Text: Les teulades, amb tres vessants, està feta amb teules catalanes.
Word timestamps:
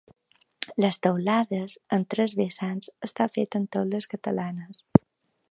Les 0.85 0.97
teulades, 1.07 1.75
amb 1.97 2.09
tres 2.15 2.33
vessants, 2.41 2.91
està 3.09 3.29
feta 3.37 3.61
amb 3.63 3.71
teules 3.77 4.11
catalanes. 4.17 4.83